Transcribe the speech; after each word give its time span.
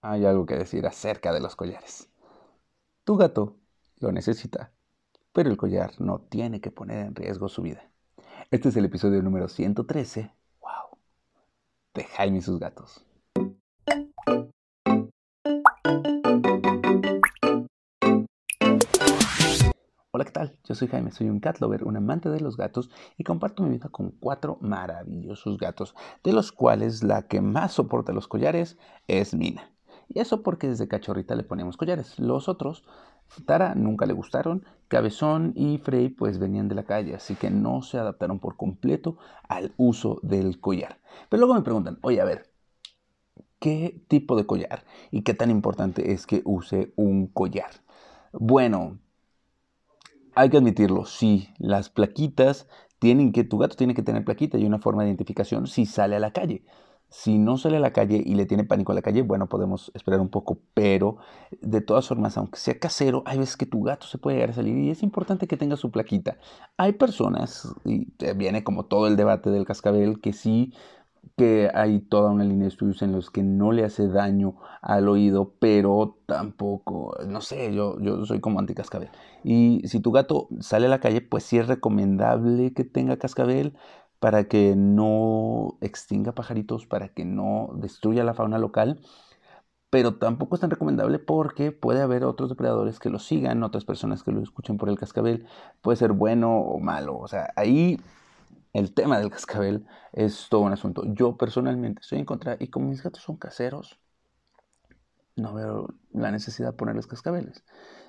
hay 0.00 0.24
algo 0.24 0.46
que 0.46 0.56
decir 0.56 0.86
acerca 0.86 1.32
de 1.32 1.40
los 1.40 1.56
collares. 1.56 2.08
Tu 3.04 3.16
gato 3.16 3.56
lo 3.98 4.12
necesita, 4.12 4.72
pero 5.32 5.50
el 5.50 5.56
collar 5.56 5.92
no 5.98 6.20
tiene 6.20 6.60
que 6.60 6.70
poner 6.70 7.06
en 7.06 7.14
riesgo 7.14 7.48
su 7.48 7.62
vida. 7.62 7.90
Este 8.50 8.68
es 8.68 8.76
el 8.76 8.84
episodio 8.84 9.22
número 9.22 9.48
113, 9.48 10.30
wow, 10.60 10.98
de 11.94 12.04
Jaime 12.04 12.38
y 12.38 12.42
sus 12.42 12.60
gatos. 12.60 13.04
Hola, 20.10 20.24
¿qué 20.24 20.30
tal? 20.32 20.58
Yo 20.64 20.74
soy 20.74 20.88
Jaime, 20.88 21.10
soy 21.10 21.28
un 21.28 21.40
cat 21.40 21.58
lover, 21.60 21.84
un 21.84 21.96
amante 21.96 22.28
de 22.28 22.40
los 22.40 22.56
gatos 22.56 22.90
y 23.16 23.24
comparto 23.24 23.62
mi 23.62 23.70
vida 23.70 23.88
con 23.88 24.10
cuatro 24.12 24.58
maravillosos 24.60 25.58
gatos, 25.58 25.94
de 26.22 26.32
los 26.32 26.52
cuales 26.52 27.02
la 27.02 27.26
que 27.26 27.40
más 27.40 27.72
soporta 27.72 28.12
los 28.12 28.28
collares 28.28 28.78
es 29.06 29.34
Mina. 29.34 29.72
Y 30.08 30.20
eso 30.20 30.42
porque 30.42 30.68
desde 30.68 30.88
cachorrita 30.88 31.34
le 31.34 31.42
ponemos 31.44 31.76
collares. 31.76 32.18
Los 32.18 32.48
otros, 32.48 32.84
Tara 33.46 33.74
nunca 33.74 34.06
le 34.06 34.14
gustaron, 34.14 34.64
Cabezón 34.88 35.52
y 35.54 35.78
Frey 35.78 36.08
pues 36.08 36.38
venían 36.38 36.68
de 36.68 36.74
la 36.74 36.84
calle, 36.84 37.14
así 37.14 37.34
que 37.34 37.50
no 37.50 37.82
se 37.82 37.98
adaptaron 37.98 38.38
por 38.38 38.56
completo 38.56 39.18
al 39.48 39.72
uso 39.76 40.18
del 40.22 40.60
collar. 40.60 40.98
Pero 41.28 41.40
luego 41.40 41.54
me 41.54 41.62
preguntan, 41.62 41.98
oye, 42.02 42.20
a 42.20 42.24
ver, 42.24 42.50
¿qué 43.58 44.02
tipo 44.08 44.36
de 44.36 44.46
collar? 44.46 44.84
¿Y 45.10 45.22
qué 45.22 45.34
tan 45.34 45.50
importante 45.50 46.12
es 46.12 46.26
que 46.26 46.42
use 46.44 46.92
un 46.96 47.26
collar? 47.26 47.70
Bueno, 48.32 48.98
hay 50.34 50.50
que 50.50 50.56
admitirlo, 50.56 51.04
sí, 51.04 51.48
las 51.58 51.90
plaquitas 51.90 52.68
tienen 52.98 53.32
que, 53.32 53.44
tu 53.44 53.58
gato 53.58 53.76
tiene 53.76 53.94
que 53.94 54.02
tener 54.02 54.24
plaquita 54.24 54.58
y 54.58 54.64
una 54.64 54.78
forma 54.78 55.02
de 55.02 55.08
identificación 55.08 55.66
si 55.66 55.86
sale 55.86 56.16
a 56.16 56.20
la 56.20 56.32
calle. 56.32 56.64
Si 57.10 57.38
no 57.38 57.56
sale 57.56 57.78
a 57.78 57.80
la 57.80 57.92
calle 57.92 58.22
y 58.24 58.34
le 58.34 58.44
tiene 58.44 58.64
pánico 58.64 58.92
a 58.92 58.94
la 58.94 59.02
calle, 59.02 59.22
bueno, 59.22 59.48
podemos 59.48 59.90
esperar 59.94 60.20
un 60.20 60.28
poco, 60.28 60.58
pero 60.74 61.16
de 61.62 61.80
todas 61.80 62.06
formas, 62.06 62.36
aunque 62.36 62.58
sea 62.58 62.78
casero, 62.78 63.22
hay 63.24 63.38
veces 63.38 63.56
que 63.56 63.66
tu 63.66 63.82
gato 63.82 64.06
se 64.06 64.18
puede 64.18 64.36
llegar 64.36 64.50
a 64.50 64.54
salir 64.54 64.76
y 64.76 64.90
es 64.90 65.02
importante 65.02 65.46
que 65.46 65.56
tenga 65.56 65.76
su 65.76 65.90
plaquita. 65.90 66.36
Hay 66.76 66.92
personas, 66.92 67.74
y 67.84 68.08
viene 68.36 68.62
como 68.62 68.84
todo 68.84 69.06
el 69.06 69.16
debate 69.16 69.50
del 69.50 69.64
cascabel, 69.64 70.20
que 70.20 70.32
sí 70.34 70.74
que 71.36 71.70
hay 71.72 72.00
toda 72.00 72.30
una 72.30 72.44
línea 72.44 72.64
de 72.64 72.68
estudios 72.68 73.02
en 73.02 73.12
los 73.12 73.30
que 73.30 73.42
no 73.42 73.72
le 73.72 73.84
hace 73.84 74.08
daño 74.08 74.56
al 74.82 75.08
oído, 75.08 75.54
pero 75.60 76.18
tampoco, 76.26 77.16
no 77.26 77.40
sé, 77.40 77.72
yo, 77.72 77.98
yo 78.00 78.24
soy 78.26 78.40
como 78.40 78.58
anti-cascabel. 78.58 79.10
Y 79.44 79.82
si 79.86 80.00
tu 80.00 80.10
gato 80.12 80.48
sale 80.60 80.86
a 80.86 80.88
la 80.90 81.00
calle, 81.00 81.20
pues 81.20 81.44
sí 81.44 81.58
es 81.58 81.68
recomendable 81.68 82.72
que 82.74 82.84
tenga 82.84 83.18
cascabel, 83.18 83.74
para 84.20 84.44
que 84.48 84.74
no 84.76 85.78
extinga 85.80 86.32
pajaritos, 86.34 86.86
para 86.86 87.08
que 87.08 87.24
no 87.24 87.70
destruya 87.74 88.24
la 88.24 88.34
fauna 88.34 88.58
local, 88.58 89.00
pero 89.90 90.16
tampoco 90.16 90.54
es 90.54 90.60
tan 90.60 90.70
recomendable 90.70 91.18
porque 91.18 91.72
puede 91.72 92.02
haber 92.02 92.24
otros 92.24 92.50
depredadores 92.50 92.98
que 92.98 93.10
lo 93.10 93.18
sigan, 93.18 93.62
otras 93.62 93.84
personas 93.84 94.22
que 94.22 94.32
lo 94.32 94.42
escuchen 94.42 94.76
por 94.78 94.88
el 94.90 94.98
cascabel, 94.98 95.46
puede 95.82 95.96
ser 95.96 96.12
bueno 96.12 96.58
o 96.58 96.78
malo, 96.80 97.18
o 97.18 97.28
sea, 97.28 97.52
ahí 97.56 97.98
el 98.72 98.94
tema 98.94 99.18
del 99.18 99.30
cascabel 99.30 99.86
es 100.12 100.48
todo 100.50 100.62
un 100.62 100.72
asunto. 100.72 101.04
Yo 101.06 101.36
personalmente 101.36 102.02
estoy 102.02 102.18
en 102.20 102.24
contra 102.26 102.56
y 102.60 102.68
como 102.68 102.88
mis 102.88 103.02
gatos 103.02 103.22
son 103.22 103.36
caseros, 103.36 103.98
no 105.36 105.54
veo 105.54 105.88
la 106.12 106.30
necesidad 106.30 106.70
de 106.70 106.76
ponerles 106.76 107.06
cascabeles. 107.06 107.64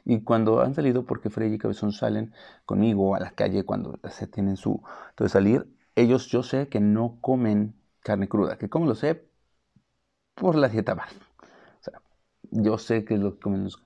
Y 0.05 0.23
cuando 0.23 0.61
han 0.61 0.73
salido, 0.73 1.05
porque 1.05 1.29
Frey 1.29 1.53
y 1.53 1.57
Cabezón 1.57 1.91
salen 1.91 2.33
conmigo 2.65 3.15
a 3.15 3.19
la 3.19 3.31
calle 3.31 3.63
cuando 3.65 3.99
se 4.09 4.27
tienen 4.27 4.57
su... 4.57 4.81
de 5.17 5.29
salir, 5.29 5.67
ellos 5.95 6.27
yo 6.27 6.43
sé 6.43 6.67
que 6.69 6.79
no 6.79 7.17
comen 7.21 7.75
carne 8.01 8.27
cruda. 8.27 8.57
¿Que 8.57 8.69
cómo 8.69 8.85
lo 8.85 8.95
sé? 8.95 9.29
Por 10.35 10.55
la 10.55 10.69
dieta 10.69 10.93
bar. 10.93 11.09
O 11.79 11.83
sea, 11.83 12.01
yo 12.51 12.77
sé 12.77 13.05
que 13.05 13.15
es 13.15 13.19
lo 13.19 13.33
que 13.33 13.39
comen 13.39 13.65
los 13.65 13.83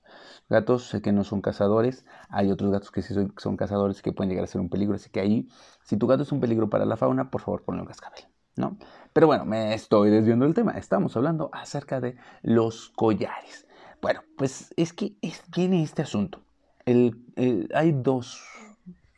gatos, 0.48 0.86
sé 0.88 1.02
que 1.02 1.12
no 1.12 1.24
son 1.24 1.40
cazadores. 1.40 2.04
Hay 2.28 2.50
otros 2.50 2.70
gatos 2.70 2.90
que 2.90 3.02
sí 3.02 3.14
son, 3.14 3.56
cazadores 3.56 4.02
que 4.02 4.12
pueden 4.12 4.30
llegar 4.30 4.44
a 4.44 4.48
ser 4.48 4.60
un 4.60 4.70
peligro. 4.70 4.94
Así 4.94 5.10
que 5.10 5.20
ahí, 5.20 5.48
si 5.84 5.96
tu 5.96 6.06
gato 6.06 6.22
es 6.22 6.32
un 6.32 6.40
peligro 6.40 6.70
para 6.70 6.84
la 6.84 6.96
fauna, 6.96 7.30
por 7.30 7.40
favor 7.40 7.62
ponle 7.64 7.82
un 7.82 7.88
cascabel. 7.88 8.24
¿no? 8.56 8.78
Pero 9.12 9.26
bueno, 9.26 9.44
me 9.44 9.74
estoy 9.74 10.10
desviando 10.10 10.44
del 10.44 10.54
tema. 10.54 10.72
Estamos 10.72 11.16
hablando 11.16 11.50
acerca 11.52 12.00
de 12.00 12.16
los 12.42 12.90
collares. 12.90 13.66
Bueno, 14.00 14.22
pues 14.36 14.72
es 14.76 14.92
que 14.92 15.16
es, 15.22 15.42
viene 15.54 15.82
este 15.82 16.02
asunto. 16.02 16.42
hay 16.86 17.92
dos 17.92 18.40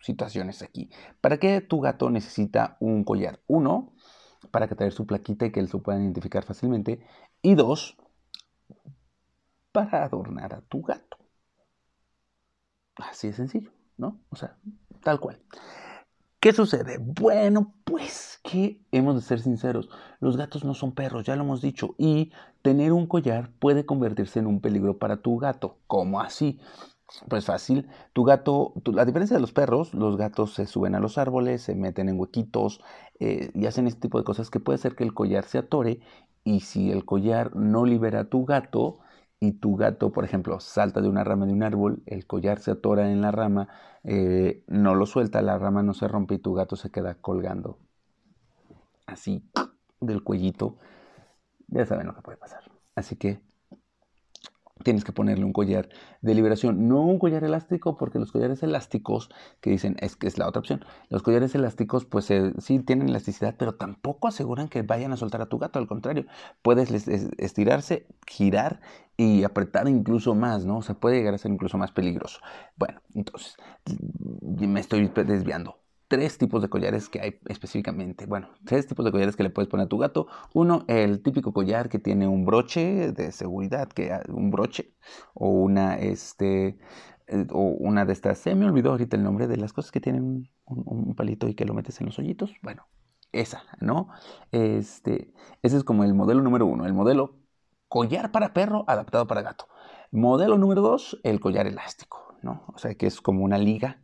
situaciones 0.07 0.63
aquí. 0.63 0.91
¿Para 1.21 1.39
qué 1.39 1.61
tu 1.61 1.81
gato 1.81 2.09
necesita 2.11 2.77
un 2.81 3.05
collar? 3.05 3.41
Uno, 3.47 3.93
para 4.51 4.69
que 4.69 4.75
tener 4.75 4.93
su 4.93 5.07
plaquita 5.07 5.47
y 5.47 5.53
que 5.53 5.61
él 5.61 5.69
se 5.69 5.79
pueda 5.79 6.01
identificar 6.01 6.45
fácilmente. 6.45 7.05
Y 7.43 7.55
dos, 7.55 7.97
para 9.73 10.05
adornar 10.05 10.55
a 10.55 10.63
tu 10.63 10.83
gato. 10.83 11.19
Así 12.97 13.29
de 13.29 13.35
sencillo, 13.35 13.73
¿no? 13.99 14.21
O 14.31 14.37
sea, 14.37 14.57
tal 15.03 15.21
cual. 15.21 15.43
¿Qué 16.41 16.53
sucede? 16.53 16.99
Bueno, 16.99 17.75
pues 17.85 18.41
que 18.45 18.81
hemos 18.93 19.17
de 19.17 19.23
ser 19.23 19.41
sinceros, 19.41 19.89
los 20.21 20.37
gatos 20.37 20.65
no 20.65 20.75
son 20.75 20.95
perros, 20.95 21.25
ya 21.25 21.35
lo 21.35 21.43
hemos 21.43 21.61
dicho, 21.61 21.95
y 21.99 22.31
tener 22.63 22.93
un 22.93 23.07
collar 23.07 23.51
puede 23.59 23.85
convertirse 23.85 24.39
en 24.39 24.47
un 24.47 24.61
peligro 24.61 24.99
para 24.99 25.21
tu 25.23 25.39
gato. 25.39 25.79
¿Cómo 25.87 26.21
así? 26.21 26.61
Pues 27.29 27.45
fácil, 27.45 27.89
tu 28.13 28.25
gato, 28.25 28.75
la 28.87 29.05
diferencia 29.05 29.37
de 29.37 29.41
los 29.41 29.53
perros, 29.53 29.95
los 29.95 30.17
gatos 30.17 30.55
se 30.55 30.67
suben 30.67 30.95
a 30.97 31.01
los 31.01 31.19
árboles, 31.19 31.63
se 31.63 31.75
meten 31.77 32.09
en 32.09 32.19
huequitos 32.19 32.81
eh, 33.21 33.51
y 33.55 33.67
hacen 33.67 33.87
este 33.87 34.01
tipo 34.01 34.19
de 34.19 34.25
cosas 34.25 34.51
que 34.51 34.59
puede 34.61 34.75
hacer 34.77 34.97
que 34.97 35.05
el 35.05 35.15
collar 35.15 35.45
se 35.45 35.59
atore 35.59 36.01
y 36.43 36.61
si 36.61 36.91
el 36.91 37.05
collar 37.05 37.55
no 37.55 37.85
libera 37.85 38.21
a 38.21 38.25
tu 38.29 38.45
gato 38.45 38.99
y 39.39 39.53
tu 39.53 39.77
gato, 39.77 40.11
por 40.13 40.25
ejemplo, 40.25 40.59
salta 40.61 41.01
de 41.01 41.09
una 41.09 41.23
rama 41.23 41.47
de 41.47 41.53
un 41.53 41.63
árbol, 41.63 42.03
el 42.07 42.27
collar 42.27 42.59
se 42.59 42.73
atora 42.73 43.11
en 43.11 43.21
la 43.21 43.31
rama, 43.31 43.69
eh, 44.05 44.65
no 44.67 44.95
lo 44.97 45.07
suelta, 45.07 45.43
la 45.43 45.59
rama 45.59 45.83
no 45.85 45.95
se 45.95 46.09
rompe 46.09 46.35
y 46.35 46.39
tu 46.39 46.55
gato 46.55 46.75
se 46.77 46.91
queda 46.91 47.15
colgando 47.15 47.79
así 49.07 49.43
del 50.01 50.23
cuellito, 50.23 50.77
ya 51.69 51.87
saben 51.87 52.07
lo 52.07 52.15
que 52.15 52.23
puede 52.23 52.39
pasar. 52.39 52.63
Así 52.95 53.17
que 53.17 53.41
tienes 54.83 55.05
que 55.05 55.13
ponerle 55.13 55.45
un 55.45 55.53
collar 55.53 55.89
de 56.21 56.35
liberación, 56.35 56.89
no 56.89 57.01
un 57.03 57.19
collar 57.19 57.45
elástico, 57.45 57.97
porque 57.97 58.19
los 58.19 58.33
collares 58.33 58.63
elásticos, 58.63 59.31
que 59.61 59.71
dicen, 59.71 59.97
es 60.01 60.17
que 60.17 60.27
es 60.27 60.39
la 60.39 60.47
otra 60.49 60.61
opción, 60.61 60.85
los 61.09 61.23
collares 61.23 61.55
elásticos 61.55 62.05
pues 62.05 62.31
eh, 62.31 62.53
sí 62.59 62.79
tienen 62.81 63.09
elasticidad, 63.09 63.57
pero 63.59 63.75
tampoco 63.75 64.29
aseguran 64.29 64.69
que 64.69 64.83
vayan 64.83 65.13
a 65.13 65.17
soltar 65.17 65.41
a 65.41 65.47
tu 65.47 65.59
gato, 65.59 65.79
al 65.79 65.87
contrario, 65.87 66.27
puedes 66.63 66.91
estirarse, 67.39 68.07
girar 68.27 68.81
y 69.17 69.45
apretar 69.45 69.89
incluso 69.89 70.35
más, 70.35 70.67
¿no? 70.67 70.79
O 70.79 70.83
sea, 70.83 70.95
puede 70.95 71.17
llegar 71.17 71.35
a 71.35 71.39
ser 71.39 71.51
incluso 71.51 71.79
más 71.79 71.93
peligroso. 71.93 72.41
Bueno, 72.77 73.01
entonces, 73.15 73.57
me 74.43 74.81
estoy 74.81 75.09
desviando 75.09 75.79
tres 76.09 76.39
tipos 76.39 76.63
de 76.63 76.69
collares 76.69 77.09
que 77.09 77.21
hay 77.21 77.41
específicamente. 77.47 78.27
Bueno, 78.27 78.51
tres 78.65 78.87
tipos 78.87 79.05
de 79.05 79.13
collares 79.13 79.37
que 79.37 79.43
le 79.43 79.51
puedes 79.51 79.69
poner 79.69 79.87
a 79.87 79.89
tu 79.89 79.99
gato. 79.99 80.27
Uno, 80.55 80.85
el 80.89 81.23
típico 81.23 81.53
collar 81.53 81.89
que 81.89 81.99
tiene 81.99 82.29
un 82.29 82.45
broche 82.45 83.13
de 83.13 83.33
seguridad, 83.33 83.89
que 83.89 84.13
un 84.29 84.51
broche 84.51 84.95
o 85.35 85.49
una 85.51 85.99
este 85.99 86.79
eh, 87.29 87.47
o 87.51 87.61
una 87.61 88.05
de 88.05 88.13
estas, 88.13 88.39
se 88.39 88.55
me 88.55 88.67
olvidó 88.67 88.91
ahorita 88.93 89.17
el 89.17 89.25
nombre 89.25 89.47
de 89.49 89.57
las 89.57 89.73
cosas 89.73 89.91
que 89.91 90.01
tienen 90.01 90.49
un, 90.67 91.15
palito 91.15 91.49
y 91.49 91.55
que 91.55 91.65
lo 91.65 91.75
metes 91.75 92.01
en 92.01 92.07
los 92.07 92.19
hoyitos. 92.19 92.55
Bueno, 92.63 92.87
esa, 93.33 93.65
¿no? 93.81 94.09
Este, 94.53 95.33
ese 95.63 95.77
es 95.77 95.85
como 95.85 96.05
el 96.05 96.15
modelo 96.15 96.43
número 96.43 96.67
uno, 96.67 96.87
el 96.87 96.95
modelo 96.95 97.37
collar 97.89 98.33
para 98.33 98.53
perro 98.53 98.85
adaptado 98.89 99.27
para 99.27 99.43
gato. 99.43 99.69
Modelo 100.13 100.59
número 100.59 100.83
dos, 100.83 101.21
el 101.25 101.41
collar 101.41 101.67
elástico, 101.67 102.37
¿no? 102.43 102.65
O 102.75 102.79
sea, 102.79 102.95
que 102.95 103.07
es 103.07 103.21
como 103.21 103.45
una 103.45 103.59
liga 103.59 104.01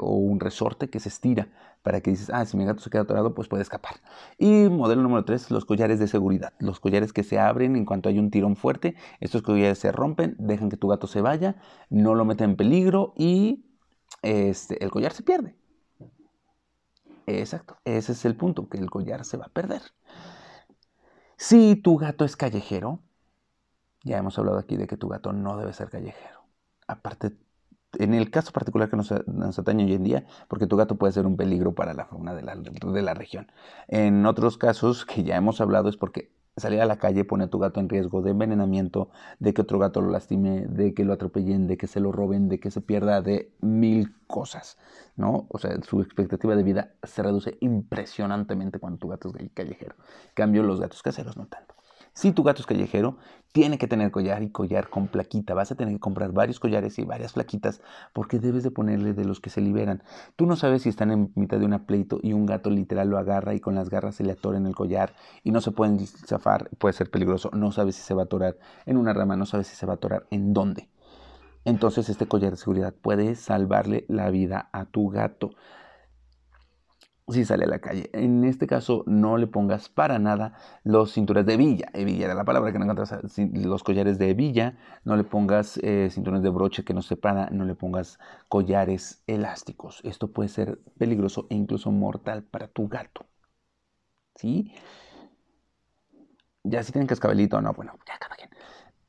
o 0.00 0.14
un 0.14 0.40
resorte 0.40 0.90
que 0.90 1.00
se 1.00 1.08
estira 1.08 1.48
para 1.82 2.00
que 2.00 2.10
dices, 2.10 2.30
ah, 2.30 2.44
si 2.44 2.56
mi 2.56 2.64
gato 2.64 2.80
se 2.80 2.90
queda 2.90 3.02
atorado, 3.02 3.34
pues 3.34 3.48
puede 3.48 3.62
escapar. 3.62 3.96
Y 4.38 4.68
modelo 4.68 5.02
número 5.02 5.24
3, 5.24 5.50
los 5.50 5.64
collares 5.64 5.98
de 5.98 6.08
seguridad. 6.08 6.52
Los 6.58 6.80
collares 6.80 7.12
que 7.12 7.22
se 7.22 7.38
abren 7.38 7.76
en 7.76 7.84
cuanto 7.84 8.08
hay 8.08 8.18
un 8.18 8.30
tirón 8.30 8.56
fuerte. 8.56 8.94
Estos 9.20 9.42
collares 9.42 9.78
se 9.78 9.92
rompen, 9.92 10.36
dejan 10.38 10.68
que 10.70 10.76
tu 10.76 10.88
gato 10.88 11.06
se 11.06 11.20
vaya, 11.20 11.56
no 11.90 12.14
lo 12.14 12.24
meten 12.24 12.50
en 12.50 12.56
peligro 12.56 13.14
y 13.16 13.64
este, 14.22 14.82
el 14.82 14.90
collar 14.90 15.12
se 15.12 15.22
pierde. 15.22 15.56
Exacto, 17.26 17.76
ese 17.84 18.12
es 18.12 18.24
el 18.24 18.36
punto, 18.36 18.68
que 18.68 18.78
el 18.78 18.90
collar 18.90 19.24
se 19.24 19.36
va 19.36 19.46
a 19.46 19.48
perder. 19.48 19.82
Si 21.36 21.76
tu 21.76 21.96
gato 21.96 22.24
es 22.24 22.36
callejero, 22.36 23.00
ya 24.04 24.18
hemos 24.18 24.38
hablado 24.38 24.58
aquí 24.58 24.76
de 24.76 24.86
que 24.86 24.96
tu 24.96 25.08
gato 25.08 25.32
no 25.32 25.56
debe 25.56 25.72
ser 25.72 25.88
callejero. 25.88 26.42
Aparte, 26.86 27.32
en 27.98 28.14
el 28.14 28.30
caso 28.30 28.52
particular 28.52 28.90
que 28.90 28.96
nos, 28.96 29.12
atañe 29.58 29.84
hoy 29.84 29.94
en 29.94 30.04
día, 30.04 30.26
porque 30.48 30.66
tu 30.66 30.76
gato 30.76 30.96
puede 30.96 31.12
ser 31.12 31.26
un 31.26 31.36
peligro 31.36 31.74
para 31.74 31.94
la 31.94 32.06
fauna 32.06 32.34
de 32.34 32.42
la, 32.42 32.56
de 32.56 33.02
la 33.02 33.14
región. 33.14 33.50
En 33.88 34.26
otros 34.26 34.58
casos 34.58 35.04
que 35.04 35.22
ya 35.22 35.36
hemos 35.36 35.60
hablado 35.60 35.88
es 35.88 35.96
porque 35.96 36.30
salir 36.56 36.80
a 36.80 36.86
la 36.86 36.96
calle 36.96 37.24
pone 37.24 37.44
a 37.44 37.48
tu 37.48 37.58
gato 37.58 37.80
en 37.80 37.88
riesgo 37.88 38.22
de 38.22 38.32
envenenamiento, 38.32 39.10
de 39.38 39.54
que 39.54 39.62
otro 39.62 39.78
gato 39.78 40.00
lo 40.00 40.10
lastime, 40.10 40.66
de 40.66 40.94
que 40.94 41.04
lo 41.04 41.12
atropellen, 41.12 41.66
de 41.66 41.76
que 41.76 41.86
se 41.86 42.00
lo 42.00 42.12
roben, 42.12 42.48
de 42.48 42.60
que 42.60 42.70
se 42.70 42.80
pierda, 42.80 43.22
de 43.22 43.52
mil 43.60 44.14
cosas, 44.26 44.78
¿no? 45.16 45.46
O 45.48 45.58
sea, 45.58 45.80
su 45.82 46.00
expectativa 46.00 46.54
de 46.56 46.62
vida 46.62 46.92
se 47.02 47.22
reduce 47.22 47.56
impresionantemente 47.60 48.78
cuando 48.78 48.98
tu 48.98 49.08
gato 49.08 49.32
es 49.38 49.50
callejero. 49.54 49.96
En 50.28 50.34
cambio, 50.34 50.62
los 50.62 50.80
gatos 50.80 51.02
caseros 51.02 51.36
no 51.36 51.46
tanto. 51.46 51.74
Si 52.14 52.32
tu 52.32 52.42
gato 52.42 52.60
es 52.60 52.66
callejero, 52.66 53.16
tiene 53.52 53.78
que 53.78 53.86
tener 53.86 54.10
collar 54.10 54.42
y 54.42 54.50
collar 54.50 54.88
con 54.90 55.08
plaquita. 55.08 55.54
Vas 55.54 55.72
a 55.72 55.76
tener 55.76 55.94
que 55.94 56.00
comprar 56.00 56.32
varios 56.32 56.60
collares 56.60 56.98
y 56.98 57.04
varias 57.04 57.32
plaquitas 57.32 57.80
porque 58.12 58.38
debes 58.38 58.62
de 58.62 58.70
ponerle 58.70 59.14
de 59.14 59.24
los 59.24 59.40
que 59.40 59.48
se 59.50 59.60
liberan. 59.60 60.02
Tú 60.36 60.46
no 60.46 60.56
sabes 60.56 60.82
si 60.82 60.90
están 60.90 61.10
en 61.10 61.32
mitad 61.36 61.58
de 61.58 61.64
un 61.64 61.78
pleito 61.86 62.18
y 62.22 62.34
un 62.34 62.44
gato 62.44 62.68
literal 62.70 63.08
lo 63.08 63.18
agarra 63.18 63.54
y 63.54 63.60
con 63.60 63.74
las 63.74 63.88
garras 63.88 64.16
se 64.16 64.24
le 64.24 64.32
atora 64.32 64.58
en 64.58 64.66
el 64.66 64.74
collar 64.74 65.14
y 65.42 65.52
no 65.52 65.60
se 65.60 65.70
pueden 65.70 66.06
zafar. 66.06 66.68
Puede 66.78 66.92
ser 66.92 67.10
peligroso. 67.10 67.50
No 67.52 67.72
sabes 67.72 67.96
si 67.96 68.02
se 68.02 68.14
va 68.14 68.22
a 68.22 68.24
atorar 68.24 68.58
en 68.84 68.98
una 68.98 69.14
rama, 69.14 69.36
no 69.36 69.46
sabes 69.46 69.68
si 69.68 69.76
se 69.76 69.86
va 69.86 69.94
a 69.94 69.96
atorar 69.96 70.26
en 70.30 70.52
dónde. 70.52 70.88
Entonces 71.64 72.08
este 72.08 72.26
collar 72.26 72.50
de 72.50 72.56
seguridad 72.56 72.92
puede 72.92 73.36
salvarle 73.36 74.04
la 74.08 74.30
vida 74.30 74.68
a 74.72 74.84
tu 74.84 75.08
gato 75.08 75.54
si 77.28 77.44
sale 77.44 77.64
a 77.64 77.68
la 77.68 77.78
calle. 77.78 78.10
En 78.12 78.44
este 78.44 78.66
caso, 78.66 79.04
no 79.06 79.36
le 79.36 79.46
pongas 79.46 79.88
para 79.88 80.18
nada 80.18 80.54
los 80.84 81.12
cinturones 81.12 81.46
de 81.46 81.56
villa. 81.56 81.88
Hebilla 81.94 82.26
era 82.26 82.34
la 82.34 82.44
palabra 82.44 82.72
que 82.72 82.78
no 82.78 82.84
encuentras. 82.84 83.14
Los 83.52 83.82
collares 83.84 84.18
de 84.18 84.30
hebilla. 84.30 84.76
No 85.04 85.16
le 85.16 85.24
pongas 85.24 85.78
eh, 85.78 86.08
cinturones 86.10 86.42
de 86.42 86.50
broche 86.50 86.84
que 86.84 86.94
no 86.94 87.02
separa. 87.02 87.48
No 87.50 87.64
le 87.64 87.74
pongas 87.74 88.18
collares 88.48 89.22
elásticos. 89.26 90.00
Esto 90.04 90.32
puede 90.32 90.48
ser 90.48 90.80
peligroso 90.98 91.46
e 91.50 91.54
incluso 91.54 91.90
mortal 91.92 92.42
para 92.42 92.68
tu 92.68 92.88
gato. 92.88 93.26
¿Sí? 94.34 94.72
Ya 96.64 96.82
si 96.82 96.92
tienen 96.92 97.08
cascabelito 97.08 97.56
o 97.56 97.60
no, 97.60 97.72
bueno, 97.72 97.98
ya 98.06 98.18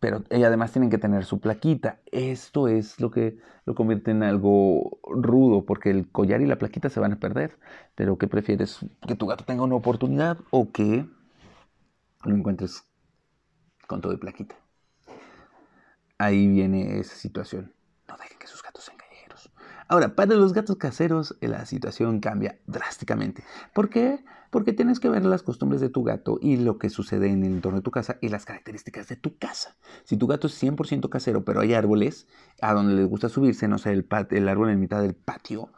pero 0.04 0.22
además 0.30 0.74
tienen 0.74 0.90
que 0.90 0.98
tener 0.98 1.24
su 1.24 1.40
plaquita. 1.40 2.02
Esto 2.12 2.68
es 2.68 3.00
lo 3.00 3.10
que 3.10 3.38
lo 3.64 3.74
convierte 3.74 4.12
en 4.12 4.22
algo 4.22 5.00
rudo, 5.06 5.66
porque 5.66 5.92
el 5.92 6.12
collar 6.12 6.42
y 6.42 6.46
la 6.46 6.58
plaquita 6.58 6.90
se 6.90 7.00
van 7.00 7.14
a 7.14 7.20
perder. 7.22 7.58
Pero 7.96 8.18
¿qué 8.18 8.28
prefieres? 8.28 8.80
¿Que 9.08 9.16
tu 9.16 9.28
gato 9.28 9.46
tenga 9.46 9.64
una 9.64 9.76
oportunidad 9.76 10.38
o 10.50 10.74
que 10.74 11.06
lo 12.26 12.36
encuentres 12.36 12.84
con 13.88 14.02
todo 14.02 14.12
y 14.12 14.18
plaquita? 14.18 14.56
Ahí 16.18 16.50
viene 16.50 17.00
esa 17.00 17.16
situación. 17.16 17.74
No 18.10 18.18
dejen 18.18 18.38
que 18.38 18.48
sus 18.48 18.62
gatos 18.62 18.84
sean 18.84 18.98
callejeros. 18.98 19.50
Ahora, 19.88 20.16
para 20.16 20.36
los 20.36 20.54
gatos 20.54 20.78
caseros 20.78 21.36
la 21.42 21.66
situación 21.66 22.20
cambia 22.20 22.60
drásticamente. 22.68 23.44
¿Por 23.74 23.90
qué? 23.90 24.24
Porque 24.50 24.74
tienes 24.74 25.00
que 25.00 25.10
ver 25.10 25.26
las 25.26 25.44
costumbres 25.44 25.82
de 25.82 25.90
tu 25.90 26.04
gato 26.04 26.38
y 26.42 26.58
lo 26.58 26.78
que 26.78 26.90
sucede 26.90 27.28
en 27.28 27.44
el 27.44 27.54
entorno 27.54 27.80
de 27.80 27.84
tu 27.84 27.92
casa 27.92 28.18
y 28.22 28.30
las 28.30 28.46
características 28.46 29.08
de 29.08 29.16
tu 29.16 29.38
casa. 29.38 29.76
Si 30.04 30.18
tu 30.18 30.28
gato 30.28 30.48
es 30.48 30.62
100% 30.62 31.10
casero, 31.10 31.44
pero 31.44 31.62
hay 31.62 31.74
árboles 31.74 32.28
a 32.62 32.74
donde 32.74 32.94
le 32.94 33.04
gusta 33.04 33.30
subirse, 33.30 33.68
no 33.68 33.78
sé, 33.78 33.92
el, 33.92 34.08
el 34.30 34.50
árbol 34.50 34.70
en 34.70 34.80
mitad 34.80 35.02
del 35.02 35.16
patio, 35.16 35.70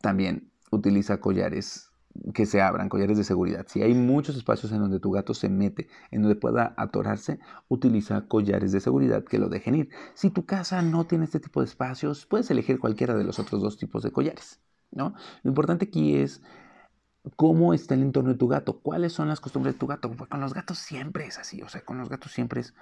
también 0.00 0.52
utiliza 0.70 1.20
collares 1.20 1.87
que 2.34 2.46
se 2.46 2.60
abran, 2.60 2.88
collares 2.88 3.16
de 3.18 3.24
seguridad. 3.24 3.66
Si 3.68 3.82
hay 3.82 3.94
muchos 3.94 4.36
espacios 4.36 4.72
en 4.72 4.80
donde 4.80 5.00
tu 5.00 5.10
gato 5.10 5.34
se 5.34 5.48
mete, 5.48 5.88
en 6.10 6.22
donde 6.22 6.36
pueda 6.36 6.74
atorarse, 6.76 7.38
utiliza 7.68 8.26
collares 8.26 8.72
de 8.72 8.80
seguridad 8.80 9.24
que 9.24 9.38
lo 9.38 9.48
dejen 9.48 9.74
ir. 9.74 9.88
Si 10.14 10.30
tu 10.30 10.44
casa 10.44 10.82
no 10.82 11.06
tiene 11.06 11.24
este 11.24 11.40
tipo 11.40 11.60
de 11.60 11.66
espacios, 11.66 12.26
puedes 12.26 12.50
elegir 12.50 12.78
cualquiera 12.78 13.14
de 13.14 13.24
los 13.24 13.38
otros 13.38 13.62
dos 13.62 13.78
tipos 13.78 14.02
de 14.02 14.12
collares. 14.12 14.60
¿no? 14.90 15.14
Lo 15.42 15.50
importante 15.50 15.86
aquí 15.86 16.16
es 16.16 16.42
cómo 17.36 17.74
está 17.74 17.94
el 17.94 18.02
entorno 18.02 18.30
de 18.30 18.38
tu 18.38 18.48
gato, 18.48 18.80
cuáles 18.80 19.12
son 19.12 19.28
las 19.28 19.40
costumbres 19.40 19.74
de 19.74 19.78
tu 19.78 19.86
gato. 19.86 20.10
Pues 20.10 20.30
con 20.30 20.40
los 20.40 20.54
gatos 20.54 20.78
siempre 20.78 21.26
es 21.26 21.38
así, 21.38 21.62
o 21.62 21.68
sea, 21.68 21.84
con 21.84 21.98
los 21.98 22.08
gatos 22.08 22.32
siempre 22.32 22.60
es 22.60 22.74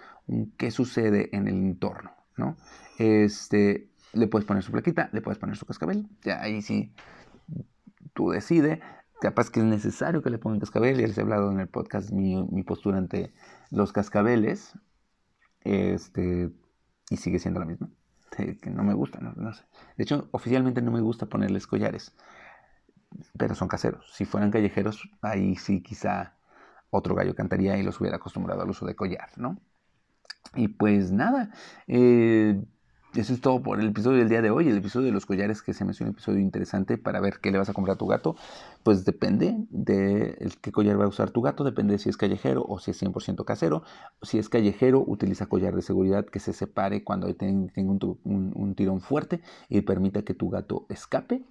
qué 0.56 0.71
sucede 0.71 1.35
en 1.37 1.49
el 1.49 1.56
entorno, 1.56 2.12
¿no? 2.37 2.56
Este, 2.99 3.91
le 4.12 4.29
puedes 4.29 4.47
poner 4.47 4.62
su 4.62 4.73
plaquita, 4.73 5.11
le 5.12 5.21
puedes 5.21 5.39
poner 5.39 5.56
su 5.56 5.67
cascabel, 5.67 6.06
ya 6.23 6.41
ahí 6.41 6.62
sí 6.62 6.93
tú 8.17 8.31
decides. 8.31 8.81
Capaz 9.21 9.51
que 9.51 9.61
es 9.61 9.67
necesario 9.67 10.23
que 10.23 10.31
le 10.31 10.39
pongan 10.39 10.61
cascabel, 10.61 10.99
ya 10.99 11.07
les 11.07 11.17
he 11.17 11.23
hablado 11.23 11.51
en 11.51 11.61
el 11.61 11.69
podcast 11.69 12.11
mi, 12.11 12.63
postura 12.65 12.99
ante 12.99 13.33
los 13.71 13.93
cascabeles, 13.93 14.79
este, 15.63 16.51
y 17.11 17.17
sigue 17.17 17.39
siendo 17.39 17.61
la 17.61 17.67
misma, 17.67 17.89
que 18.37 18.71
no 18.71 18.83
me 18.83 18.95
gusta, 18.95 19.21
no, 19.21 19.33
no 19.37 19.53
sé. 19.53 19.65
De 19.97 20.05
hecho, 20.05 20.29
oficialmente 20.33 20.83
no 20.83 20.91
me 20.91 21.01
gusta 21.01 21.27
ponerles 21.27 21.67
collares 21.67 22.15
pero 23.37 23.55
son 23.55 23.69
caseros. 23.69 24.07
Si 24.13 24.25
fueran 24.25 24.51
callejeros, 24.51 25.09
ahí 25.23 25.57
sí 25.57 25.83
quizá 25.83 26.35
otro 26.91 27.15
gallo 27.15 27.35
cantaría 27.35 27.77
y 27.77 27.83
los 27.83 28.01
hubiera 28.01 28.17
acostumbrado 28.17 28.63
al 28.63 28.71
uso 28.71 28.87
de 28.87 28.97
collar, 28.97 29.31
¿no? 29.37 29.59
Y 30.55 30.69
pues 30.69 31.13
nada, 31.13 31.51
eh, 31.87 32.63
eso 33.21 33.33
es 33.33 33.41
todo 33.41 33.63
por 33.63 33.81
el 33.81 33.89
episodio 33.89 34.19
del 34.19 34.29
día 34.29 34.43
de 34.43 34.51
hoy. 34.51 34.69
El 34.69 34.79
episodio 34.79 35.07
de 35.07 35.13
los 35.13 35.27
collares, 35.27 35.63
que 35.63 35.73
se 35.75 35.85
me 35.85 35.93
hace 35.93 36.05
un 36.05 36.11
episodio 36.11 36.41
interesante 36.41 36.99
para 36.99 37.21
ver 37.21 37.41
qué 37.41 37.51
le 37.51 37.59
vas 37.59 37.69
a 37.69 37.73
comprar 37.73 37.95
a 37.95 37.99
tu 37.99 38.07
gato. 38.07 38.37
Pues 38.83 39.05
depende 39.05 39.57
de 39.71 40.51
qué 40.61 40.73
collar 40.73 41.01
va 41.01 41.05
a 41.05 41.09
usar 41.09 41.31
tu 41.31 41.43
gato, 41.43 41.65
depende 41.65 41.93
de 41.93 41.99
si 41.99 42.09
es 42.09 42.17
callejero 42.17 42.65
o 42.67 42.79
si 42.79 42.91
es 42.91 43.03
100% 43.03 43.45
casero. 43.45 43.83
Si 44.23 44.39
es 44.39 44.49
callejero, 44.49 45.03
utiliza 45.07 45.47
collar 45.47 45.75
de 45.75 45.83
seguridad 45.83 46.27
que 46.27 46.41
se 46.41 46.53
separe 46.53 47.05
cuando 47.05 47.35
tenga 47.35 47.71
un 48.25 48.75
tirón 48.77 49.01
fuerte 49.01 49.41
y 49.69 49.81
permita 49.83 50.23
que 50.23 50.35
tu 50.35 50.51
gato 50.51 50.87
escape 50.89 51.45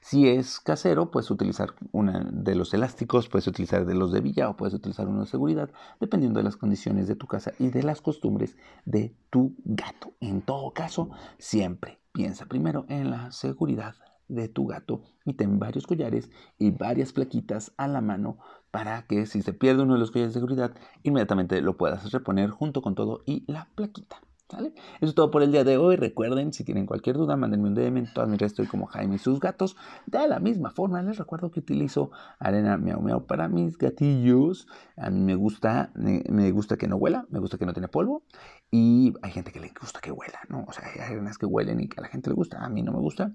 si 0.00 0.28
es 0.28 0.60
casero, 0.60 1.10
puedes 1.10 1.30
utilizar 1.30 1.74
uno 1.92 2.12
de 2.30 2.54
los 2.54 2.72
elásticos, 2.74 3.28
puedes 3.28 3.46
utilizar 3.46 3.86
de 3.86 3.94
los 3.94 4.12
de 4.12 4.20
villa 4.20 4.48
o 4.48 4.56
puedes 4.56 4.74
utilizar 4.74 5.08
uno 5.08 5.20
de 5.20 5.26
seguridad, 5.26 5.70
dependiendo 6.00 6.38
de 6.38 6.44
las 6.44 6.56
condiciones 6.56 7.08
de 7.08 7.16
tu 7.16 7.26
casa 7.26 7.52
y 7.58 7.70
de 7.70 7.82
las 7.82 8.00
costumbres 8.00 8.56
de 8.84 9.14
tu 9.30 9.54
gato. 9.64 10.12
En 10.20 10.42
todo 10.42 10.72
caso, 10.72 11.10
siempre 11.38 11.98
piensa 12.12 12.46
primero 12.46 12.86
en 12.88 13.10
la 13.10 13.30
seguridad 13.32 13.94
de 14.28 14.48
tu 14.48 14.66
gato 14.66 15.02
y 15.24 15.34
ten 15.34 15.58
varios 15.58 15.86
collares 15.86 16.30
y 16.58 16.70
varias 16.70 17.12
plaquitas 17.12 17.72
a 17.76 17.86
la 17.88 18.00
mano 18.00 18.38
para 18.70 19.06
que 19.06 19.26
si 19.26 19.42
se 19.42 19.52
pierde 19.52 19.82
uno 19.82 19.94
de 19.94 20.00
los 20.00 20.10
collares 20.10 20.34
de 20.34 20.40
seguridad, 20.40 20.74
inmediatamente 21.02 21.60
lo 21.62 21.76
puedas 21.76 22.10
reponer 22.12 22.50
junto 22.50 22.82
con 22.82 22.94
todo 22.94 23.22
y 23.24 23.44
la 23.50 23.68
plaquita. 23.74 24.20
Eso 24.48 24.70
es 25.00 25.14
todo 25.14 25.32
por 25.32 25.42
el 25.42 25.50
día 25.50 25.64
de 25.64 25.76
hoy. 25.76 25.96
Recuerden, 25.96 26.52
si 26.52 26.62
tienen 26.62 26.86
cualquier 26.86 27.16
duda, 27.16 27.36
mándenme 27.36 27.68
un 27.68 27.74
DM. 27.74 27.96
En 27.96 28.12
todas 28.12 28.28
mis 28.30 28.38
redes 28.38 28.52
estoy 28.52 28.66
como 28.66 28.86
Jaime 28.86 29.16
y 29.16 29.18
sus 29.18 29.40
gatos. 29.40 29.76
De 30.06 30.26
la 30.28 30.38
misma 30.38 30.70
forma, 30.70 31.02
les 31.02 31.18
recuerdo 31.18 31.50
que 31.50 31.58
utilizo 31.58 32.12
arena 32.38 32.76
miau 32.76 33.00
miau 33.00 33.26
para 33.26 33.48
mis 33.48 33.76
gatillos. 33.76 34.68
A 34.96 35.10
mí 35.10 35.20
me 35.20 35.34
gusta, 35.34 35.90
me 35.94 36.50
gusta 36.52 36.76
que 36.76 36.86
no 36.86 36.96
huela, 36.96 37.26
me 37.28 37.40
gusta 37.40 37.58
que 37.58 37.66
no 37.66 37.72
tiene 37.72 37.88
polvo. 37.88 38.22
Y 38.70 39.14
hay 39.22 39.32
gente 39.32 39.50
que 39.50 39.58
le 39.58 39.72
gusta 39.80 40.00
que 40.00 40.12
huela, 40.12 40.38
¿no? 40.48 40.64
O 40.68 40.72
sea, 40.72 40.84
hay 40.86 41.00
arenas 41.00 41.38
que 41.38 41.46
huelen 41.46 41.80
y 41.80 41.88
que 41.88 41.98
a 41.98 42.02
la 42.02 42.08
gente 42.08 42.30
le 42.30 42.36
gusta. 42.36 42.64
A 42.64 42.68
mí 42.68 42.82
no 42.82 42.92
me 42.92 43.00
gusta. 43.00 43.32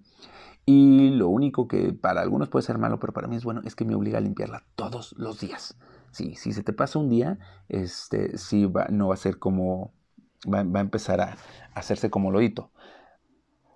Y 0.65 1.09
lo 1.09 1.27
único 1.27 1.67
que 1.67 1.91
para 1.91 2.21
algunos 2.21 2.47
puede 2.47 2.63
ser 2.63 2.77
malo, 2.77 2.99
pero 2.99 3.11
para 3.11 3.27
mí 3.27 3.35
es 3.35 3.43
bueno, 3.43 3.61
es 3.65 3.75
que 3.75 3.83
me 3.83 3.95
obliga 3.95 4.19
a 4.19 4.21
limpiarla 4.21 4.63
todos 4.75 5.13
los 5.17 5.41
días. 5.41 5.77
Sí, 6.11 6.35
si 6.35 6.53
se 6.53 6.63
te 6.63 6.71
pasa 6.71 6.99
un 6.99 7.09
día, 7.09 7.39
este, 7.67 8.37
sí 8.37 8.65
va, 8.65 8.87
no 8.89 9.09
va 9.09 9.15
a 9.15 9.17
ser 9.17 9.39
como 9.39 9.93
va, 10.47 10.59
a 10.59 10.81
empezar 10.81 11.21
a, 11.21 11.37
hacerse 11.73 12.09
como 12.09 12.31
loito. 12.31 12.71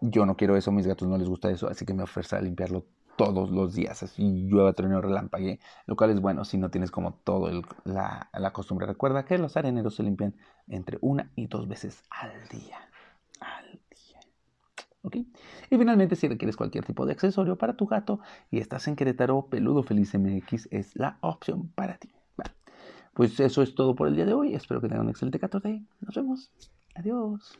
Yo 0.01 0.25
no 0.25 0.35
quiero 0.35 0.55
eso, 0.55 0.71
mis 0.71 0.87
gatos 0.87 1.07
no 1.07 1.17
les 1.17 1.29
gusta 1.29 1.49
eso, 1.49 1.67
así 1.69 1.85
que 1.85 1.93
me 1.93 2.03
ofrece 2.03 2.35
a 2.35 2.41
limpiarlo 2.41 2.85
todos 3.15 3.49
los 3.49 3.73
días, 3.73 4.03
así 4.03 4.47
llueva, 4.47 4.73
trueno, 4.73 5.01
relámpague, 5.01 5.59
lo 5.85 5.95
cual 5.95 6.11
es 6.11 6.19
bueno 6.19 6.43
si 6.43 6.57
no 6.57 6.69
tienes 6.69 6.91
como 6.91 7.13
todo 7.13 7.49
la, 7.85 8.29
la, 8.33 8.51
costumbre. 8.51 8.87
Recuerda 8.87 9.23
que 9.23 9.37
los 9.37 9.55
areneros 9.55 9.95
se 9.95 10.03
limpian 10.03 10.35
entre 10.67 10.97
una 11.01 11.31
y 11.35 11.47
dos 11.47 11.67
veces 11.67 12.03
al 12.09 12.31
día. 12.49 12.89
Al 13.39 13.79
día. 13.89 14.19
¿Ok? 15.01 15.15
Y 15.15 15.77
finalmente, 15.77 16.17
si 16.17 16.27
requieres 16.27 16.57
cualquier 16.57 16.83
tipo 16.83 17.05
de 17.05 17.13
accesorio 17.13 17.57
para 17.57 17.77
tu 17.77 17.87
gato 17.87 18.19
y 18.51 18.59
estás 18.59 18.87
en 18.89 18.97
Querétaro, 18.97 19.47
Peludo 19.47 19.83
Feliz 19.83 20.13
MX 20.13 20.67
es 20.71 20.95
la 20.95 21.17
opción 21.21 21.69
para 21.69 21.97
ti. 21.97 22.11
Pues 23.15 23.39
eso 23.39 23.61
es 23.61 23.73
todo 23.73 23.95
por 23.95 24.09
el 24.09 24.15
día 24.17 24.25
de 24.25 24.33
hoy. 24.33 24.53
Espero 24.53 24.81
que 24.81 24.89
tengan 24.89 25.05
un 25.05 25.09
excelente 25.09 25.39
14. 25.39 25.81
Nos 26.01 26.15
vemos. 26.15 26.51
Adiós. 26.95 27.57